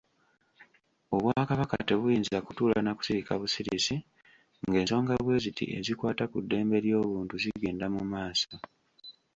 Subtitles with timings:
[1.15, 3.95] Obwakabaka tebuyinza kutuula na kusirika busirisi
[4.67, 8.53] ng'ensonga bweziti ezikwata ku ddembe ly'obuntu zigenda mu maaso.